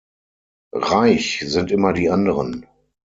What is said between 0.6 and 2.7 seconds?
Reich sind immer die Anderen.